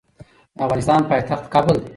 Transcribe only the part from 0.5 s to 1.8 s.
د افغانستان پایتخت کابل